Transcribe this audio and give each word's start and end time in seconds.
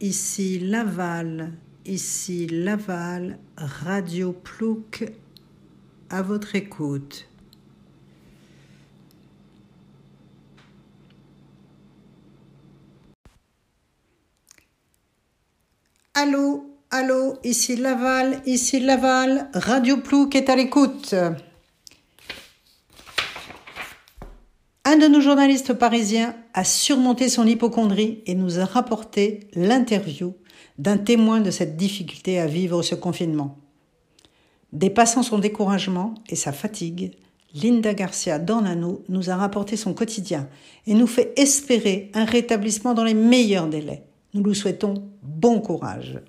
ici 0.00 0.58
Laval, 0.58 1.52
ici 1.84 2.46
Laval, 2.46 3.38
Radio 3.56 4.32
Plouc, 4.32 5.04
à 6.10 6.22
votre 6.22 6.54
écoute. 6.54 7.28
Allô, 16.14 16.64
allô, 16.90 17.38
ici 17.44 17.76
Laval, 17.76 18.42
ici 18.46 18.80
Laval, 18.80 19.50
Radio 19.54 19.98
Plouc 19.98 20.34
est 20.34 20.48
à 20.48 20.56
l'écoute. 20.56 21.14
Un 24.88 24.98
de 24.98 25.08
nos 25.08 25.20
journalistes 25.20 25.72
parisiens 25.72 26.36
a 26.54 26.62
surmonté 26.62 27.28
son 27.28 27.44
hypochondrie 27.44 28.22
et 28.24 28.36
nous 28.36 28.60
a 28.60 28.64
rapporté 28.64 29.48
l'interview 29.52 30.34
d'un 30.78 30.96
témoin 30.96 31.40
de 31.40 31.50
cette 31.50 31.76
difficulté 31.76 32.38
à 32.38 32.46
vivre 32.46 32.82
ce 32.82 32.94
confinement. 32.94 33.58
Dépassant 34.72 35.24
son 35.24 35.40
découragement 35.40 36.14
et 36.28 36.36
sa 36.36 36.52
fatigue, 36.52 37.16
Linda 37.52 37.94
Garcia 37.94 38.38
Dornano 38.38 39.02
nous 39.08 39.28
a 39.28 39.34
rapporté 39.34 39.76
son 39.76 39.92
quotidien 39.92 40.48
et 40.86 40.94
nous 40.94 41.08
fait 41.08 41.32
espérer 41.36 42.12
un 42.14 42.24
rétablissement 42.24 42.94
dans 42.94 43.02
les 43.02 43.14
meilleurs 43.14 43.66
délais. 43.66 44.04
Nous 44.34 44.44
lui 44.44 44.54
souhaitons 44.54 45.02
bon 45.20 45.60
courage. 45.60 46.20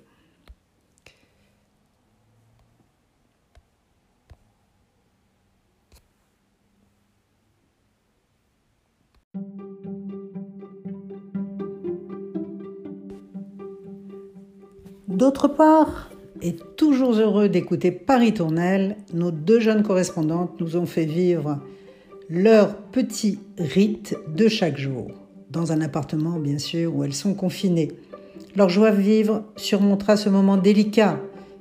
D'autre 15.18 15.48
part, 15.48 16.10
et 16.42 16.54
toujours 16.76 17.14
heureux 17.14 17.48
d'écouter 17.48 17.90
Paris 17.90 18.34
Tournelle, 18.34 18.98
nos 19.12 19.32
deux 19.32 19.58
jeunes 19.58 19.82
correspondantes 19.82 20.60
nous 20.60 20.76
ont 20.76 20.86
fait 20.86 21.06
vivre 21.06 21.58
leur 22.30 22.76
petit 22.76 23.40
rite 23.58 24.16
de 24.32 24.46
chaque 24.46 24.78
jour, 24.78 25.10
dans 25.50 25.72
un 25.72 25.80
appartement 25.80 26.38
bien 26.38 26.58
sûr 26.58 26.94
où 26.94 27.02
elles 27.02 27.16
sont 27.16 27.34
confinées. 27.34 27.90
Leur 28.54 28.68
joie 28.68 28.92
de 28.92 29.00
vivre 29.00 29.42
surmontera 29.56 30.16
ce 30.16 30.28
moment 30.28 30.56
délicat 30.56 31.18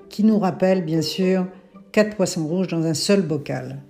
qui 0.08 0.24
nous 0.24 0.38
rappelle 0.38 0.86
bien 0.86 1.02
sûr 1.02 1.48
quatre 1.92 2.16
poissons 2.16 2.46
rouges 2.46 2.68
dans 2.68 2.84
un 2.84 2.94
seul 2.94 3.24
bocal. 3.24 3.82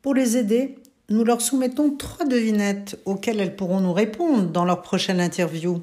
Pour 0.00 0.14
les 0.14 0.38
aider, 0.38 0.76
nous 1.10 1.24
leur 1.24 1.40
soumettons 1.40 1.90
trois 1.96 2.24
devinettes 2.24 2.98
auxquelles 3.04 3.40
elles 3.40 3.56
pourront 3.56 3.80
nous 3.80 3.92
répondre 3.92 4.48
dans 4.48 4.64
leur 4.64 4.80
prochaine 4.80 5.20
interview. 5.20 5.82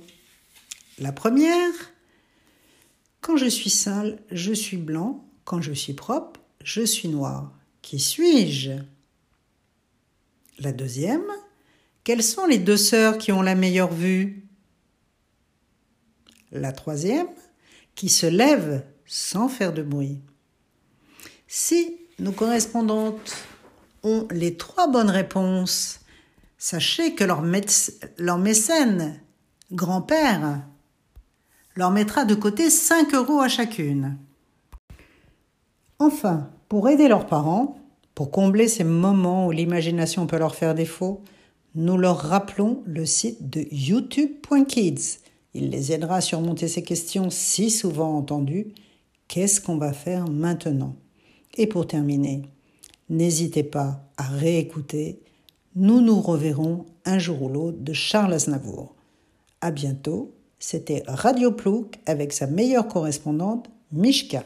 La 1.00 1.12
première, 1.12 1.74
quand 3.20 3.36
je 3.36 3.46
suis 3.46 3.70
sale, 3.70 4.20
je 4.32 4.54
suis 4.54 4.78
blanc, 4.78 5.26
quand 5.44 5.62
je 5.62 5.74
suis 5.74 5.94
propre, 5.94 6.40
je 6.64 6.82
suis 6.82 7.10
noir. 7.10 7.52
Qui 7.82 8.00
suis-je? 8.00 8.72
La 10.60 10.72
deuxième, 10.72 11.26
quelles 12.06 12.24
sont 12.24 12.46
les 12.46 12.58
deux 12.58 12.78
sœurs 12.78 13.18
qui 13.18 13.34
ont 13.34 13.42
la 13.42 13.56
meilleure 13.56 13.94
vue? 13.94 14.48
La 16.54 16.72
troisième, 16.72 17.28
qui 17.96 18.08
se 18.08 18.26
lève 18.26 18.84
sans 19.06 19.50
faire 19.50 19.74
de 19.74 19.84
bruit? 19.84 20.22
Si 21.48 21.98
nos 22.20 22.32
correspondantes 22.32 23.36
ont 24.04 24.28
les 24.32 24.56
trois 24.56 24.88
bonnes 24.88 25.10
réponses, 25.10 26.00
sachez 26.58 27.16
que 27.16 27.24
leur, 27.24 27.42
mécène, 27.42 29.20
grand-père, 29.72 30.62
leur 31.76 31.92
mettra 31.92 32.26
de 32.26 32.36
côté 32.36 32.70
5 32.70 33.14
euros 33.14 33.40
à 33.40 33.48
chacune. 33.48 34.18
Enfin, 36.00 36.50
pour 36.70 36.90
aider 36.90 37.08
leurs 37.08 37.28
parents, 37.28 37.80
pour 38.16 38.32
combler 38.32 38.68
ces 38.68 38.84
moments 38.84 39.48
où 39.48 39.52
l'imagination 39.52 40.28
peut 40.28 40.40
leur 40.40 40.56
faire 40.56 40.76
défaut, 40.76 41.22
nous 41.76 41.98
leur 41.98 42.18
rappelons 42.18 42.82
le 42.86 43.06
site 43.06 43.50
de 43.50 43.68
youtube.kids. 43.72 45.20
Il 45.54 45.70
les 45.70 45.92
aidera 45.92 46.18
à 46.18 46.22
surmonter 46.22 46.68
ces 46.68 46.84
questions 46.84 47.30
si 47.30 47.70
souvent 47.70 48.18
entendues. 48.18 48.74
Qu'est-ce 49.28 49.62
qu'on 49.62 49.78
va 49.78 49.94
faire 49.94 50.28
maintenant? 50.28 50.96
Et 51.56 51.68
pour 51.68 51.88
terminer, 51.88 52.44
N'hésitez 53.10 53.64
pas 53.64 54.04
à 54.18 54.24
réécouter. 54.24 55.22
Nous 55.76 56.02
nous 56.02 56.20
reverrons 56.20 56.86
un 57.06 57.20
jour 57.20 57.44
ou 57.44 57.50
l'autre 57.50 57.78
de 57.80 57.94
Charles 57.94 58.34
Aznavour. 58.34 58.96
À 59.62 59.72
bientôt. 59.72 60.34
C'était 60.60 61.04
Radio 61.08 61.52
Plouc 61.52 62.00
avec 62.08 62.34
sa 62.34 62.48
meilleure 62.48 62.88
correspondante, 62.88 63.70
Mishka. 63.92 64.44